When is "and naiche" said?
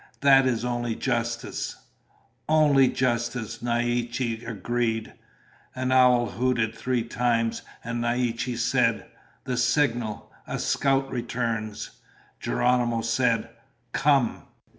7.83-8.57